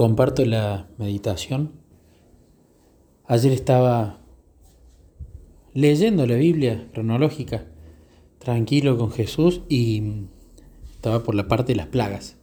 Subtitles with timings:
[0.00, 1.72] comparto la meditación.
[3.26, 4.20] Ayer estaba
[5.74, 7.66] leyendo la Biblia cronológica,
[8.38, 10.24] tranquilo con Jesús y
[10.90, 12.38] estaba por la parte de las plagas.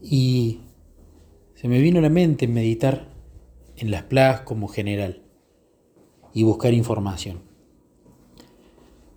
[0.00, 0.60] Y
[1.54, 3.12] se me vino a la mente meditar
[3.76, 5.20] en las plagas como general
[6.32, 7.42] y buscar información.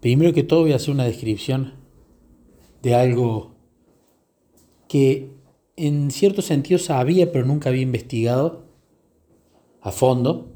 [0.01, 1.75] Primero que todo voy a hacer una descripción
[2.81, 3.55] de algo
[4.89, 5.42] que
[5.75, 8.63] en cierto sentido sabía pero nunca había investigado
[9.81, 10.49] a fondo,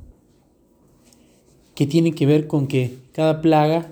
[1.76, 3.91] que tiene que ver con que cada plaga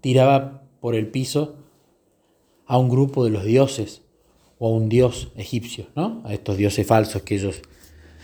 [0.00, 1.56] tiraba por el piso
[2.66, 4.02] a un grupo de los dioses
[4.58, 6.22] o a un dios egipcio, ¿no?
[6.24, 7.62] A estos dioses falsos que ellos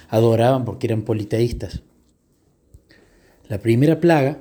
[0.09, 1.83] adoraban porque eran politeístas.
[3.49, 4.39] La primera plaga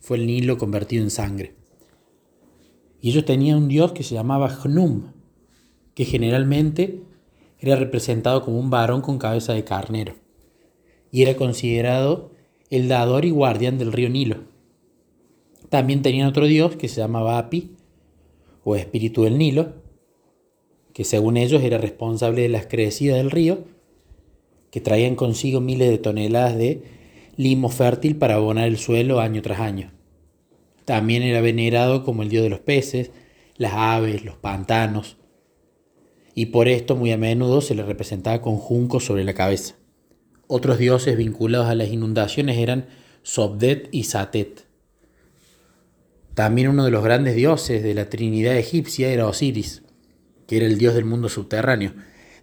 [0.00, 1.54] fue el Nilo convertido en sangre.
[3.00, 5.13] Y ellos tenían un dios que se llamaba Hnum,
[5.94, 7.00] que generalmente
[7.58, 10.14] era representado como un varón con cabeza de carnero,
[11.10, 12.32] y era considerado
[12.70, 14.38] el dador y guardián del río Nilo.
[15.70, 17.76] También tenían otro dios que se llamaba Api,
[18.64, 19.74] o espíritu del Nilo,
[20.92, 23.64] que según ellos era responsable de las crecidas del río,
[24.70, 26.82] que traían consigo miles de toneladas de
[27.36, 29.92] limo fértil para abonar el suelo año tras año.
[30.84, 33.10] También era venerado como el dios de los peces,
[33.56, 35.16] las aves, los pantanos,
[36.34, 39.76] y por esto muy a menudo se le representaba con juncos sobre la cabeza.
[40.46, 42.86] Otros dioses vinculados a las inundaciones eran
[43.22, 44.66] Sobdet y Satet.
[46.34, 49.82] También uno de los grandes dioses de la Trinidad egipcia era Osiris,
[50.46, 51.92] que era el dios del mundo subterráneo.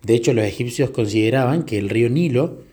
[0.02, 2.64] De hecho, los egipcios consideraban que el río Nilo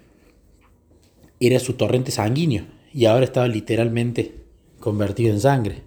[1.40, 4.36] era su torrente sanguíneo y ahora estaba literalmente
[4.80, 5.82] convertido en sangre.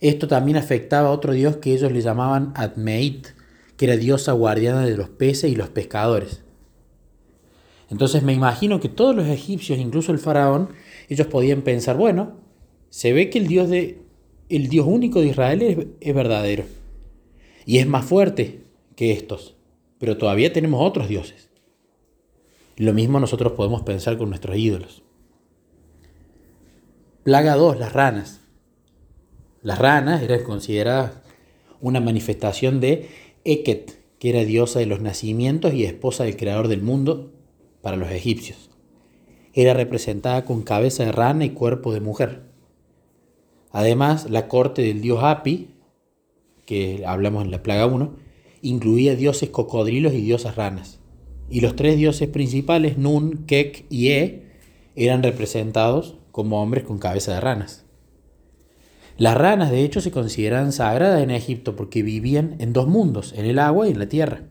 [0.00, 3.28] Esto también afectaba a otro dios que ellos le llamaban Admeit,
[3.76, 6.42] que era diosa guardiana de los peces y los pescadores.
[7.90, 10.70] Entonces me imagino que todos los egipcios, incluso el faraón,
[11.08, 12.36] ellos podían pensar, bueno,
[12.88, 14.00] se ve que el Dios de
[14.48, 16.64] el Dios único de Israel es, es verdadero
[17.64, 18.64] y es más fuerte
[18.96, 19.56] que estos,
[19.98, 21.50] pero todavía tenemos otros dioses.
[22.76, 25.02] Lo mismo nosotros podemos pensar con nuestros ídolos.
[27.22, 28.40] Plaga 2, las ranas.
[29.62, 31.12] Las ranas eran consideradas
[31.80, 33.08] una manifestación de
[33.44, 37.32] Eket, que era diosa de los nacimientos y esposa del creador del mundo
[37.80, 38.70] para los egipcios.
[39.52, 42.42] Era representada con cabeza de rana y cuerpo de mujer.
[43.70, 45.70] Además, la corte del dios Api,
[46.66, 48.14] que hablamos en la plaga 1,
[48.62, 51.00] incluía dioses cocodrilos y diosas ranas.
[51.50, 54.52] Y los tres dioses principales, Nun, Kek y E,
[54.94, 57.81] eran representados como hombres con cabeza de ranas.
[59.18, 63.44] Las ranas, de hecho, se consideraban sagradas en Egipto porque vivían en dos mundos, en
[63.44, 64.44] el agua y en la tierra.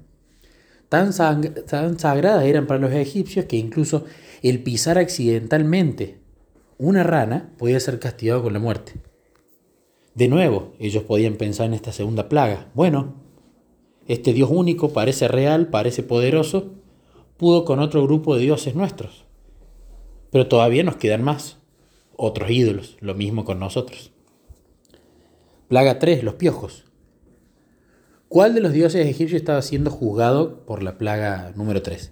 [0.90, 4.06] Tan, tan sagradas eran para los egipcios que incluso
[4.42, 6.20] el pisar accidentalmente
[6.78, 8.94] una rana podía ser castigado con la muerte.
[10.16, 12.70] De nuevo, ellos podían pensar en esta segunda plaga.
[12.74, 13.16] Bueno,
[14.08, 16.74] este Dios único parece real, parece poderoso,
[17.38, 19.26] pudo con otro grupo de dioses nuestros.
[20.32, 21.60] Pero todavía nos quedan más,
[22.18, 24.12] otros ídolos, lo mismo con nosotros.
[25.72, 26.84] Plaga 3, los piojos.
[28.28, 32.12] ¿Cuál de los dioses egipcios estaba siendo juzgado por la plaga número 3?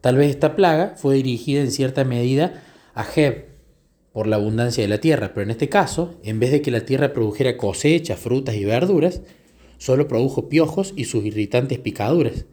[0.00, 2.60] Tal vez esta plaga fue dirigida en cierta medida
[2.94, 3.50] a Jeb
[4.12, 6.84] por la abundancia de la tierra, pero en este caso, en vez de que la
[6.84, 9.22] tierra produjera cosechas, frutas y verduras,
[9.78, 12.46] solo produjo piojos y sus irritantes picaduras.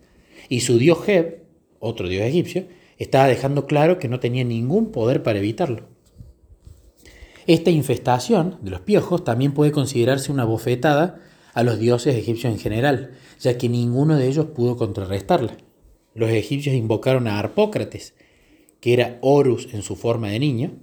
[0.48, 1.44] Y su dios Jeb,
[1.80, 2.68] otro dios egipcio,
[3.00, 5.88] estaba dejando claro que no tenía ningún poder para evitarlo.
[7.50, 11.20] Esta infestación de los piojos también puede considerarse una bofetada
[11.56, 15.58] a los dioses egipcios en general, ya que ninguno de ellos pudo contrarrestarla.
[16.14, 18.14] Los egipcios invocaron a Arpócrates,
[18.80, 20.74] que era Horus en su forma de niño,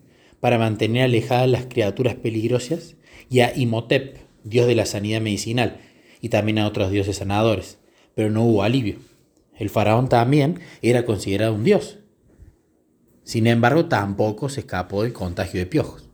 [0.41, 2.97] para mantener alejadas las criaturas peligrosas,
[3.31, 5.79] y a Imhotep, dios de la sanidad medicinal,
[6.21, 7.79] y también a otros dioses sanadores,
[8.17, 8.97] pero no hubo alivio.
[9.57, 12.01] El faraón también era considerado un dios.
[13.23, 16.06] Sin embargo, tampoco se escapó del contagio de piojos.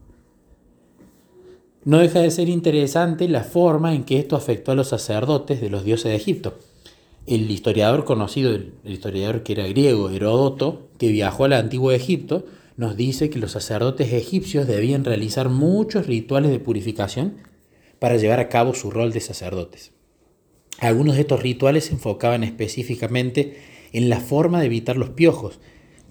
[1.85, 5.69] No deja de ser interesante la forma en que esto afectó a los sacerdotes de
[5.69, 6.59] los dioses de Egipto.
[7.27, 12.45] El historiador conocido, el historiador que era griego, Heródoto, que viajó al antiguo Egipto,
[12.77, 17.39] nos dice que los sacerdotes egipcios debían realizar muchos rituales de purificación
[17.99, 19.93] para llevar a cabo su rol de sacerdotes.
[20.79, 23.57] Algunos de estos rituales se enfocaban específicamente
[23.93, 25.61] en la forma de evitar los piojos,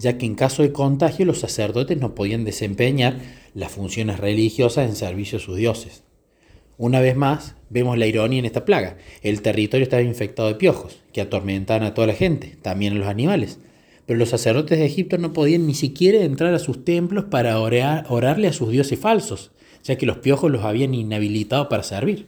[0.02, 3.20] ya que en caso de contagio los sacerdotes no podían desempeñar
[3.54, 6.02] las funciones religiosas en servicio a sus dioses.
[6.76, 8.96] Una vez más, vemos la ironía en esta plaga.
[9.22, 13.06] El territorio estaba infectado de piojos, que atormentaban a toda la gente, también a los
[13.06, 13.60] animales.
[14.04, 18.48] Pero los sacerdotes de Egipto no podían ni siquiera entrar a sus templos para orarle
[18.48, 19.52] a sus dioses falsos,
[19.84, 22.26] ya que los piojos los habían inhabilitado para servir.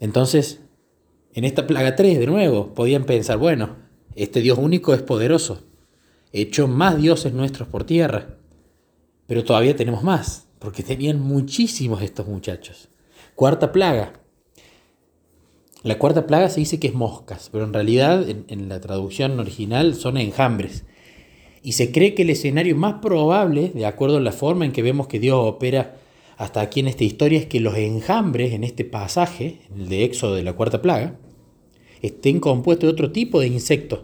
[0.00, 0.62] Entonces,
[1.34, 3.76] en esta plaga 3, de nuevo, podían pensar, bueno,
[4.14, 5.66] este Dios único es poderoso,
[6.40, 8.36] echó más dioses nuestros por tierra,
[9.26, 12.88] pero todavía tenemos más, porque tenían muchísimos estos muchachos.
[13.34, 14.20] Cuarta plaga.
[15.82, 19.38] La cuarta plaga se dice que es moscas, pero en realidad en, en la traducción
[19.38, 20.84] original son enjambres.
[21.62, 24.82] Y se cree que el escenario más probable, de acuerdo a la forma en que
[24.82, 25.96] vemos que Dios opera
[26.36, 30.34] hasta aquí en esta historia, es que los enjambres en este pasaje, el de Éxodo
[30.34, 31.18] de la cuarta plaga,
[32.02, 34.00] estén compuestos de otro tipo de insectos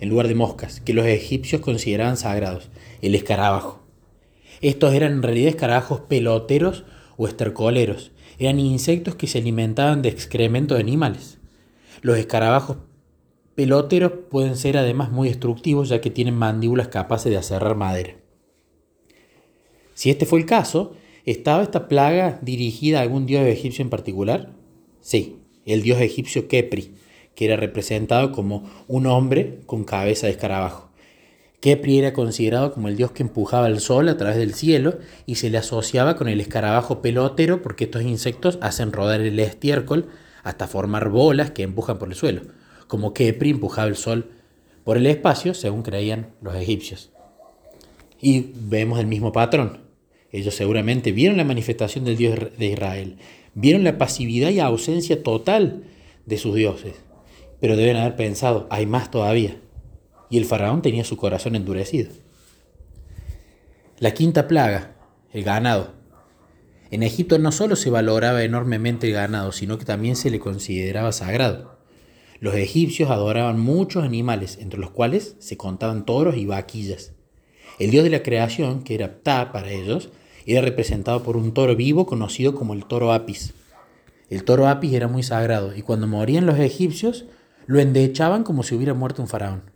[0.00, 2.68] en lugar de moscas, que los egipcios consideraban sagrados,
[3.02, 3.82] el escarabajo.
[4.60, 6.84] Estos eran en realidad escarabajos peloteros
[7.16, 11.38] o estercoleros, eran insectos que se alimentaban de excrementos de animales.
[12.02, 12.78] Los escarabajos
[13.54, 18.16] peloteros pueden ser además muy destructivos ya que tienen mandíbulas capaces de aserrar madera.
[19.94, 20.92] Si este fue el caso,
[21.24, 24.52] ¿estaba esta plaga dirigida a algún dios egipcio en particular?
[25.00, 26.92] Sí, el dios egipcio Kepri,
[27.36, 30.90] que era representado como un hombre con cabeza de escarabajo.
[31.60, 35.36] Kepri era considerado como el dios que empujaba el sol a través del cielo y
[35.36, 40.08] se le asociaba con el escarabajo pelotero porque estos insectos hacen rodar el estiércol
[40.42, 42.42] hasta formar bolas que empujan por el suelo
[42.86, 44.30] como Kepri empujaba el sol
[44.84, 47.10] por el espacio, según creían los egipcios.
[48.20, 49.80] Y vemos el mismo patrón.
[50.32, 53.16] Ellos seguramente vieron la manifestación del Dios de Israel,
[53.54, 55.84] vieron la pasividad y ausencia total
[56.26, 56.94] de sus dioses,
[57.60, 59.60] pero deben haber pensado, hay más todavía.
[60.28, 62.10] Y el faraón tenía su corazón endurecido.
[63.98, 64.96] La quinta plaga,
[65.32, 65.94] el ganado.
[66.90, 71.12] En Egipto no solo se valoraba enormemente el ganado, sino que también se le consideraba
[71.12, 71.78] sagrado.
[72.40, 77.12] Los egipcios adoraban muchos animales, entre los cuales se contaban toros y vaquillas.
[77.78, 80.10] El dios de la creación, que era Ptah para ellos,
[80.46, 83.54] era representado por un toro vivo conocido como el toro Apis.
[84.30, 87.24] El toro Apis era muy sagrado y cuando morían los egipcios
[87.66, 89.70] lo endechaban como si hubiera muerto un faraón.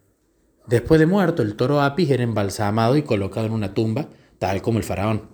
[0.67, 4.09] Después de muerto, el toro Apis era embalsamado y colocado en una tumba,
[4.39, 5.31] tal como el faraón.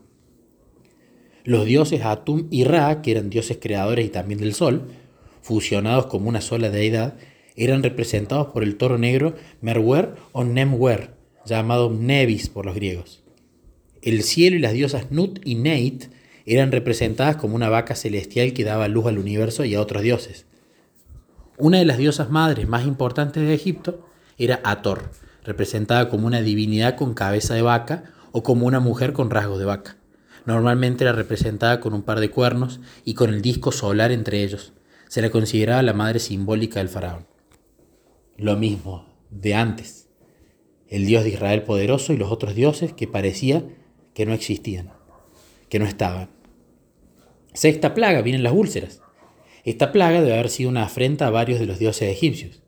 [1.45, 4.89] Los dioses Atum y Ra, que eran dioses creadores y también del sol,
[5.43, 7.15] fusionados como una sola deidad,
[7.55, 11.15] eran representados por el toro negro Merwer o Nemwer,
[11.45, 13.23] llamado Nevis por los griegos.
[14.03, 16.07] El cielo y las diosas Nut y Neit
[16.47, 20.47] eran representadas como una vaca celestial que daba luz al universo y a otros dioses.
[21.59, 24.07] Una de las diosas madres más importantes de Egipto
[24.37, 25.11] era Ator,
[25.43, 29.65] representada como una divinidad con cabeza de vaca o como una mujer con rasgos de
[29.65, 29.97] vaca.
[30.45, 34.75] Normalmente era representada con un par de cuernos y con el disco solar entre ellos,
[35.09, 37.27] se le consideraba la madre simbólica del faraón.
[38.37, 40.09] Lo mismo de antes,
[40.89, 43.65] el Dios de Israel poderoso y los otros dioses que parecía
[44.13, 44.93] que no existían,
[45.71, 46.29] que no estaban.
[47.55, 49.01] Sexta plaga, vienen las úlceras.
[49.67, 52.63] Esta plaga debe haber sido una afrenta a varios de los dioses egipcios.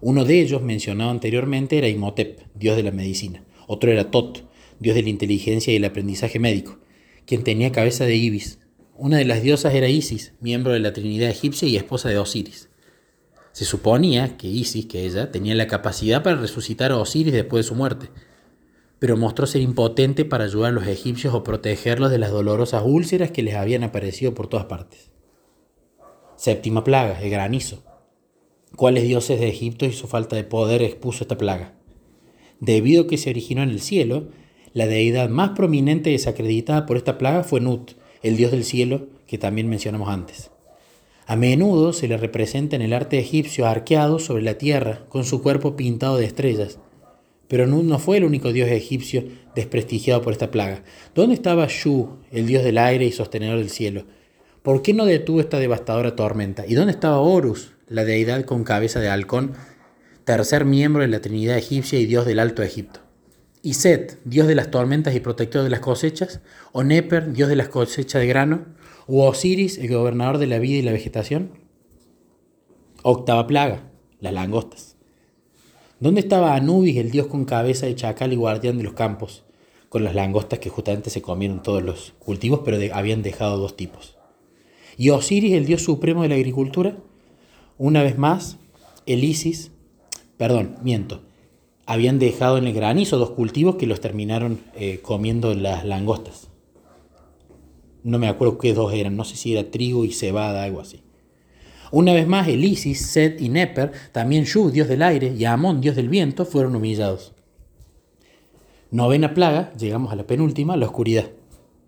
[0.00, 3.44] Uno de ellos, mencionado anteriormente, era Imhotep, dios de la medicina.
[3.66, 4.44] Otro era Tot,
[4.78, 6.78] dios de la inteligencia y el aprendizaje médico,
[7.26, 8.60] quien tenía cabeza de ibis,
[9.00, 12.68] una de las diosas era Isis, miembro de la Trinidad egipcia y esposa de Osiris.
[13.52, 17.68] Se suponía que Isis, que ella, tenía la capacidad para resucitar a Osiris después de
[17.68, 18.10] su muerte,
[19.00, 23.30] pero mostró ser impotente para ayudar a los egipcios o protegerlos de las dolorosas úlceras
[23.30, 25.10] que les habían aparecido por todas partes.
[26.38, 27.82] Séptima plaga, el granizo.
[28.76, 31.74] ¿Cuáles dioses de Egipto y su falta de poder expuso esta plaga?
[32.60, 34.28] Debido a que se originó en el cielo,
[34.72, 39.08] la deidad más prominente y desacreditada por esta plaga fue Nut, el dios del cielo
[39.26, 40.52] que también mencionamos antes.
[41.26, 45.42] A menudo se le representa en el arte egipcio arqueado sobre la tierra, con su
[45.42, 46.78] cuerpo pintado de estrellas.
[47.48, 49.24] Pero Nut no fue el único dios egipcio
[49.56, 50.84] desprestigiado por esta plaga.
[51.16, 54.04] ¿Dónde estaba Shu, el dios del aire y sostenedor del cielo?
[54.68, 56.66] ¿Por qué no detuvo esta devastadora tormenta?
[56.66, 59.54] ¿Y dónde estaba Horus, la deidad con cabeza de halcón,
[60.24, 63.00] tercer miembro de la Trinidad egipcia y dios del Alto Egipto?
[63.62, 67.56] y Set, dios de las tormentas y protector de las cosechas, o Neper, dios de
[67.56, 68.66] las cosechas de grano,
[69.06, 71.52] o Osiris, el gobernador de la vida y la vegetación.
[73.02, 74.96] Octava plaga, las langostas.
[75.98, 79.44] ¿Dónde estaba Anubis, el dios con cabeza de chacal y guardián de los campos,
[79.88, 84.17] con las langostas que justamente se comieron todos los cultivos, pero habían dejado dos tipos?
[84.98, 86.96] Y Osiris, el dios supremo de la agricultura,
[87.78, 88.58] una vez más,
[89.06, 89.70] el Isis,
[90.36, 91.22] perdón, miento,
[91.86, 96.48] habían dejado en el granizo dos cultivos que los terminaron eh, comiendo las langostas.
[98.02, 101.00] no me acuerdo qué dos eran, no sé si era trigo y cebada, algo así.
[101.92, 105.80] Una vez más, el Isis, Set y Neper, también Shu, dios del aire, y Amón,
[105.80, 107.34] dios del viento, fueron humillados.
[108.90, 111.30] Novena plaga, llegamos a la penúltima, la oscuridad.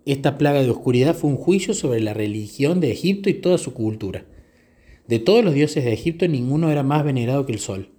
[0.05, 3.73] Esta plaga de oscuridad fue un juicio sobre la religión de Egipto y toda su
[3.73, 4.25] cultura.
[5.07, 7.89] De todos los dioses de Egipto, ninguno era más venerado que el sol.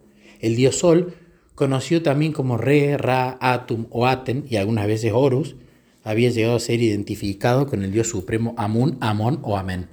[0.41, 1.15] El dios sol,
[1.55, 5.55] conocido también como Re, Ra, Atum o Aten y algunas veces Horus,
[6.03, 9.87] había llegado a ser identificado con el dios supremo Amun, Amón o Amén.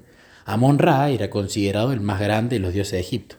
[0.46, 3.36] Amón Ra era considerado el más grande de los dioses de Egipto.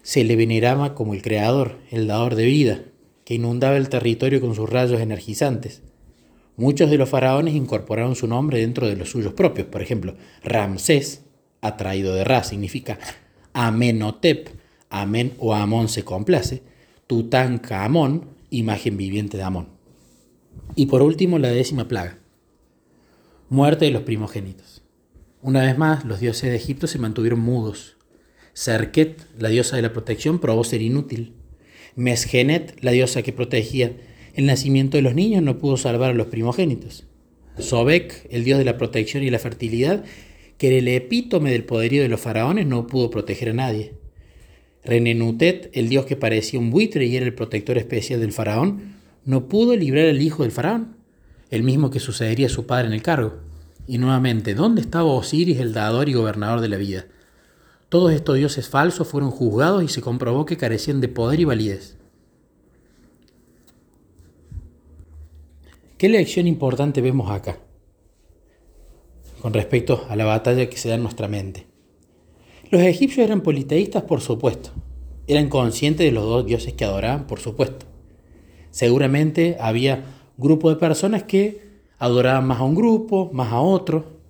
[0.00, 2.84] Se le veneraba como el creador, el dador de vida,
[3.26, 5.82] que inundaba el territorio con sus rayos energizantes.
[6.58, 9.68] Muchos de los faraones incorporaron su nombre dentro de los suyos propios.
[9.68, 11.22] Por ejemplo, Ramsés,
[11.60, 12.98] atraído de Ra, significa
[13.52, 14.48] Amenhotep,
[14.90, 16.64] Amén o Amón se complace,
[17.06, 19.68] Tutankamón, imagen viviente de Amón.
[20.74, 22.18] Y por último, la décima plaga,
[23.48, 24.82] muerte de los primogénitos.
[25.40, 27.96] Una vez más, los dioses de Egipto se mantuvieron mudos.
[28.52, 31.34] Serket, la diosa de la protección, probó ser inútil.
[31.94, 33.96] Mesgenet, la diosa que protegía
[34.38, 37.04] el nacimiento de los niños, no pudo salvar a los primogénitos.
[37.58, 40.04] Sobek, el dios de la protección y la fertilidad,
[40.58, 43.94] que era el epítome del poderío de los faraones, no pudo proteger a nadie.
[44.84, 49.48] Renenutet, el dios que parecía un buitre y era el protector especial del faraón, no
[49.48, 50.94] pudo librar al hijo del faraón,
[51.50, 53.38] el mismo que sucedería a su padre en el cargo.
[53.88, 57.06] Y nuevamente, ¿dónde estaba Osiris, el dador y gobernador de la vida?
[57.88, 61.97] Todos estos dioses falsos fueron juzgados y se comprobó que carecían de poder y validez.
[65.98, 67.58] ¿Qué lección importante vemos acá
[69.40, 71.66] con respecto a la batalla que se da en nuestra mente?
[72.70, 74.70] Los egipcios eran politeístas, por supuesto.
[75.26, 77.86] Eran conscientes de los dos dioses que adoraban, por supuesto.
[78.70, 80.04] Seguramente había
[80.36, 81.62] grupo de personas que
[81.98, 84.20] adoraban más a un grupo, más a otro,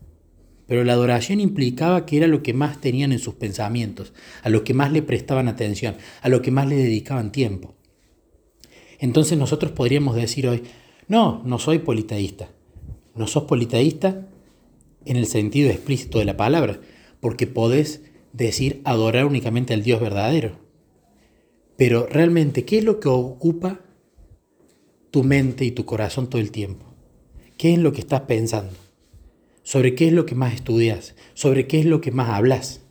[0.67, 4.65] pero la adoración implicaba que era lo que más tenían en sus pensamientos, a lo
[4.65, 7.75] que más le prestaban atención, a lo que más le dedicaban tiempo.
[8.99, 10.63] Entonces nosotros podríamos decir hoy,
[11.09, 12.51] no, no soy politeísta.
[13.15, 14.29] No sos politeísta
[15.07, 16.81] en el sentido explícito de la palabra,
[17.21, 20.59] porque podés decir adorar únicamente al Dios verdadero.
[21.77, 23.81] Pero realmente, ¿qué es lo que ocupa
[25.11, 26.85] tu mente y tu corazón todo el tiempo?
[27.57, 28.75] ¿Qué es lo que estás pensando?
[29.63, 31.15] ¿Sobre qué es lo que más estudias?
[31.35, 32.83] ¿Sobre qué es lo que más hablas?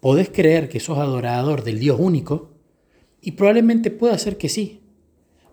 [0.00, 2.50] Podés creer que sos adorador del Dios único
[3.20, 4.81] y probablemente pueda ser que sí,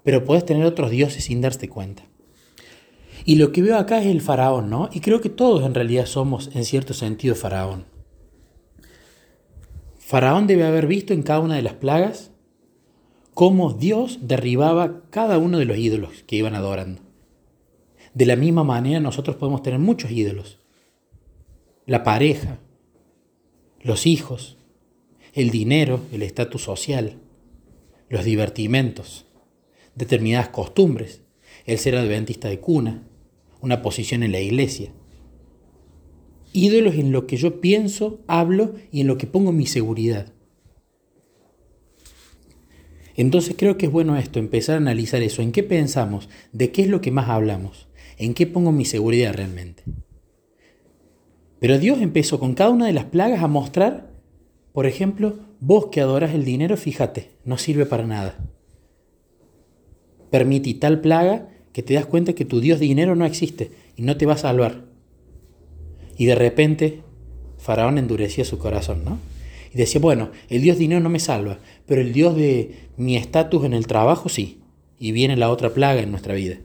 [0.04, 2.04] pero podés tener otros dioses sin darte cuenta.
[3.26, 4.90] Y lo que veo acá es el faraón, ¿no?
[4.92, 7.86] Y creo que todos en realidad somos en cierto sentido faraón.
[9.98, 12.32] Faraón debe haber visto en cada una de las plagas
[13.34, 17.02] cómo Dios derribaba cada uno de los ídolos que iban adorando.
[18.14, 20.58] De la misma manera nosotros podemos tener muchos ídolos.
[21.86, 22.60] La pareja,
[23.82, 24.58] los hijos,
[25.34, 27.20] el dinero, el estatus social,
[28.10, 29.26] los divertimentos,
[30.00, 31.24] determinadas costumbres,
[31.66, 33.04] el ser adventista de cuna,
[33.62, 34.94] una posición en la iglesia.
[36.54, 40.34] Ídolos en lo que yo pienso, hablo y en lo que pongo mi seguridad.
[43.16, 46.84] Entonces creo que es bueno esto, empezar a analizar eso, en qué pensamos, de qué
[46.84, 47.90] es lo que más hablamos.
[48.18, 49.84] ¿En qué pongo mi seguridad realmente?
[51.60, 54.14] Pero Dios empezó con cada una de las plagas a mostrar,
[54.72, 58.40] por ejemplo, vos que adoras el dinero, fíjate, no sirve para nada.
[60.30, 64.18] Permití tal plaga que te das cuenta que tu Dios dinero no existe y no
[64.18, 64.86] te va a salvar.
[66.18, 67.02] Y de repente,
[67.58, 69.20] Faraón endurecía su corazón, ¿no?
[69.74, 73.64] Y decía, bueno, el Dios dinero no me salva, pero el Dios de mi estatus
[73.66, 74.60] en el trabajo sí.
[75.00, 76.60] Y viene la otra plaga en nuestra vida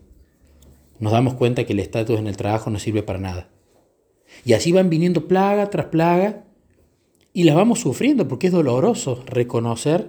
[0.99, 3.49] nos damos cuenta que el estatus en el trabajo no sirve para nada.
[4.44, 6.44] Y así van viniendo plaga tras plaga
[7.33, 10.09] y las vamos sufriendo porque es doloroso reconocer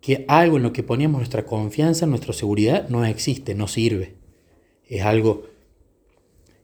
[0.00, 4.16] que algo en lo que poníamos nuestra confianza, nuestra seguridad, no existe, no sirve.
[4.86, 5.44] Es algo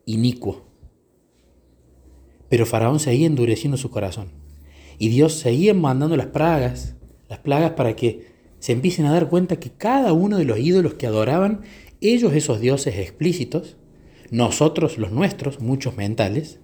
[0.06, 0.64] inicuo.
[2.48, 4.30] Pero Faraón seguía endureciendo su corazón.
[4.98, 6.94] Y Dios seguía mandando las plagas,
[7.28, 10.94] las plagas para que se empiecen a dar cuenta que cada uno de los ídolos
[10.94, 11.62] que adoraban
[12.00, 13.76] ellos esos dioses explícitos,
[14.30, 16.60] nosotros los nuestros, muchos mentales,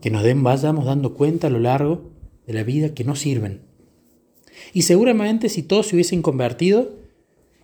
[0.00, 2.10] que nos den, vayamos dando cuenta a lo largo
[2.46, 3.62] de la vida que no sirven.
[4.72, 6.94] Y seguramente si todos se hubiesen convertido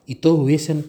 [0.06, 0.86] y todos hubiesen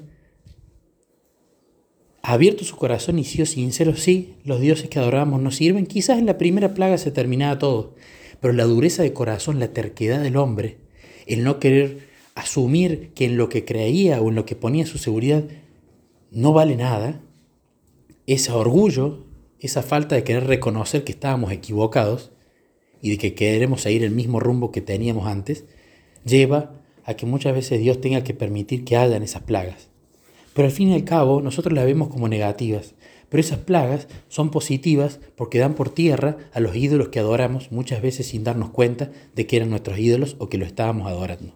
[2.22, 6.26] abierto su corazón y sido sinceros, sí, los dioses que adoramos no sirven, quizás en
[6.26, 7.96] la primera plaga se terminaba todo,
[8.40, 10.78] pero la dureza de corazón, la terquedad del hombre,
[11.28, 14.98] el no querer asumir que en lo que creía o en lo que ponía su
[14.98, 15.44] seguridad
[16.32, 17.22] no vale nada,
[18.26, 19.26] ese orgullo,
[19.60, 22.32] esa falta de querer reconocer que estábamos equivocados
[23.02, 25.66] y de que queremos seguir el mismo rumbo que teníamos antes,
[26.26, 26.72] lleva
[27.06, 29.90] a que muchas veces Dios tenga que permitir que hayan esas plagas.
[30.54, 32.96] Pero al fin y al cabo nosotros las vemos como negativas,
[33.30, 38.02] pero esas plagas son positivas porque dan por tierra a los ídolos que adoramos muchas
[38.02, 41.54] veces sin darnos cuenta de que eran nuestros ídolos o que lo estábamos adorando.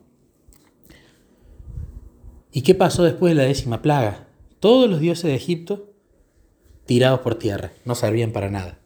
[2.52, 4.28] ¿Y qué pasó después de la décima plaga?
[4.60, 5.94] Todos los dioses de Egipto
[6.88, 8.80] tirados por tierra, no servían para nada.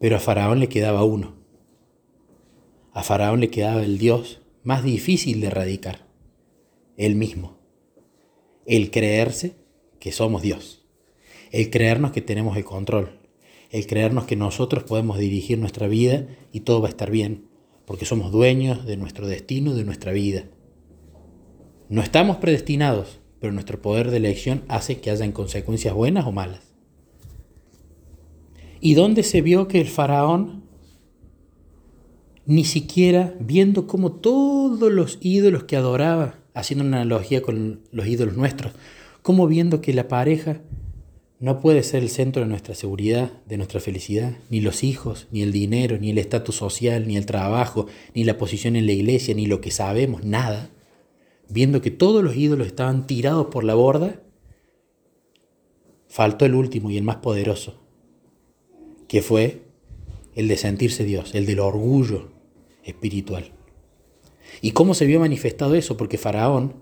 [0.00, 1.34] Pero a Faraón le quedaba uno.
[2.96, 6.06] A Faraón le quedaba el dios más difícil de erradicar,
[6.96, 7.58] él mismo.
[8.64, 9.54] El creerse
[10.00, 10.86] que somos Dios.
[11.52, 13.20] El creernos que tenemos el control.
[13.70, 17.48] El creernos que nosotros podemos dirigir nuestra vida y todo va a estar bien,
[17.84, 20.44] porque somos dueños de nuestro destino, de nuestra vida.
[21.90, 26.72] No estamos predestinados, pero nuestro poder de elección hace que hayan consecuencias buenas o malas.
[28.80, 30.65] ¿Y dónde se vio que el faraón,
[32.46, 38.36] ni siquiera viendo cómo todos los ídolos que adoraba, haciendo una analogía con los ídolos
[38.36, 38.72] nuestros,
[39.22, 40.60] como viendo que la pareja
[41.38, 45.42] no puede ser el centro de nuestra seguridad, de nuestra felicidad, ni los hijos, ni
[45.42, 49.34] el dinero, ni el estatus social, ni el trabajo, ni la posición en la iglesia,
[49.34, 50.70] ni lo que sabemos, nada
[51.48, 54.22] viendo que todos los ídolos estaban tirados por la borda,
[56.08, 57.82] faltó el último y el más poderoso,
[59.08, 59.62] que fue
[60.34, 62.32] el de sentirse Dios, el del orgullo
[62.86, 63.52] espiritual.
[64.60, 65.96] ¿Y cómo se vio manifestado eso?
[65.96, 66.74] Porque Faraón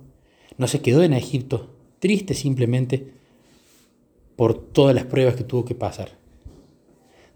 [0.59, 3.13] no se quedó en Egipto triste simplemente
[4.37, 6.19] por todas las pruebas que tuvo que pasar.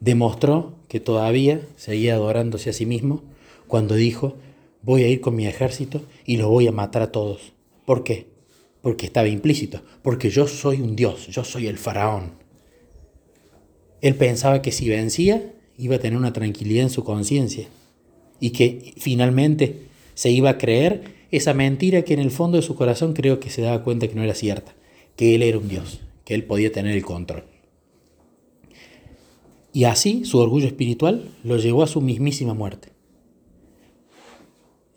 [0.00, 3.22] Demostró que todavía seguía adorándose a sí mismo
[3.66, 4.36] cuando dijo,
[4.82, 7.52] voy a ir con mi ejército y los voy a matar a todos.
[7.84, 8.28] ¿Por qué?
[8.82, 12.32] Porque estaba implícito, porque yo soy un dios, yo soy el faraón.
[14.00, 17.68] Él pensaba que si vencía iba a tener una tranquilidad en su conciencia
[18.40, 19.82] y que finalmente
[20.14, 23.50] se iba a creer esa mentira que en el fondo de su corazón creo que
[23.50, 24.74] se daba cuenta que no era cierta,
[25.16, 27.44] que él era un dios, que él podía tener el control.
[29.72, 32.88] Y así su orgullo espiritual lo llevó a su mismísima muerte.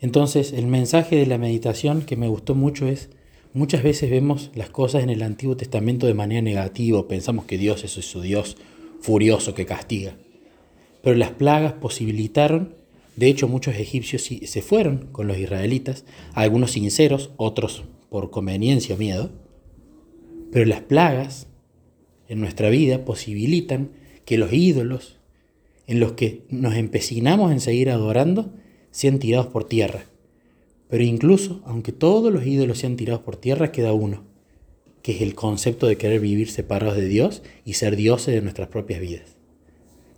[0.00, 3.10] Entonces, el mensaje de la meditación que me gustó mucho es,
[3.52, 7.84] muchas veces vemos las cosas en el Antiguo Testamento de manera negativa, pensamos que Dios
[7.84, 8.56] es su Dios
[9.00, 10.16] furioso que castiga.
[11.02, 12.74] Pero las plagas posibilitaron,
[13.16, 18.98] de hecho muchos egipcios se fueron con los israelitas, algunos sinceros, otros por conveniencia o
[18.98, 19.30] miedo,
[20.50, 21.46] pero las plagas
[22.28, 23.90] en nuestra vida posibilitan
[24.24, 25.18] que los ídolos
[25.86, 28.52] en los que nos empecinamos en seguir adorando
[28.90, 30.04] sean tirados por tierra.
[30.88, 34.24] Pero incluso, aunque todos los ídolos sean tirados por tierra, queda uno,
[35.02, 38.68] que es el concepto de querer vivir separados de Dios y ser dioses de nuestras
[38.68, 39.36] propias vidas.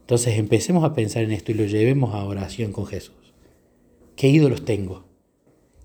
[0.04, 3.32] Entonces empecemos a pensar en esto y lo llevemos a oración con Jesús.
[4.16, 5.06] ¿Qué ídolos tengo?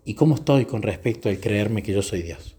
[0.03, 2.58] ¿Y cómo estoy con respecto al creerme que yo soy Dios?